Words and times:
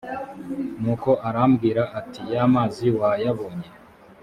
nuko 0.81 1.09
arambwira 1.27 1.83
ati 1.99 2.21
ya 2.33 2.43
mazi 2.53 2.87
wayabonye 2.99 3.67